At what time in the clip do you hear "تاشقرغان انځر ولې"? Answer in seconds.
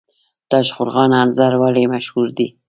0.51-1.83